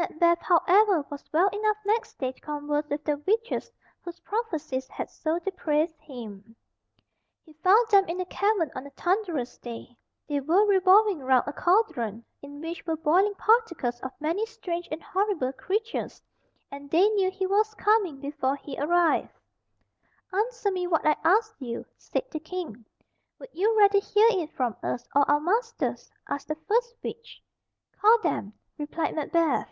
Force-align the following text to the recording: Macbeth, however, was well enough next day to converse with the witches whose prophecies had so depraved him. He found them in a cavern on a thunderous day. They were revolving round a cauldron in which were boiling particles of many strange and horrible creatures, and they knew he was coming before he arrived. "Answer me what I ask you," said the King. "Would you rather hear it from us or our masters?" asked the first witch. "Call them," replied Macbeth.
Macbeth, 0.00 0.40
however, 0.40 1.04
was 1.10 1.30
well 1.30 1.48
enough 1.48 1.76
next 1.84 2.16
day 2.16 2.32
to 2.32 2.40
converse 2.40 2.88
with 2.88 3.04
the 3.04 3.18
witches 3.18 3.70
whose 4.02 4.18
prophecies 4.20 4.88
had 4.88 5.10
so 5.10 5.38
depraved 5.40 6.00
him. 6.00 6.56
He 7.44 7.52
found 7.62 7.86
them 7.90 8.08
in 8.08 8.18
a 8.18 8.24
cavern 8.24 8.70
on 8.74 8.86
a 8.86 8.90
thunderous 8.92 9.58
day. 9.58 9.94
They 10.26 10.40
were 10.40 10.64
revolving 10.66 11.18
round 11.18 11.44
a 11.46 11.52
cauldron 11.52 12.24
in 12.40 12.62
which 12.62 12.86
were 12.86 12.96
boiling 12.96 13.34
particles 13.34 14.00
of 14.00 14.12
many 14.20 14.46
strange 14.46 14.88
and 14.90 15.02
horrible 15.02 15.52
creatures, 15.52 16.22
and 16.70 16.90
they 16.90 17.06
knew 17.10 17.30
he 17.30 17.46
was 17.46 17.74
coming 17.74 18.20
before 18.20 18.56
he 18.56 18.78
arrived. 18.78 19.38
"Answer 20.32 20.70
me 20.70 20.86
what 20.86 21.04
I 21.06 21.14
ask 21.24 21.54
you," 21.58 21.84
said 21.98 22.22
the 22.30 22.40
King. 22.40 22.86
"Would 23.38 23.50
you 23.52 23.78
rather 23.78 23.98
hear 24.00 24.28
it 24.30 24.50
from 24.54 24.74
us 24.82 25.06
or 25.14 25.30
our 25.30 25.40
masters?" 25.40 26.10
asked 26.26 26.48
the 26.48 26.54
first 26.66 26.94
witch. 27.02 27.42
"Call 28.00 28.18
them," 28.20 28.54
replied 28.78 29.14
Macbeth. 29.14 29.68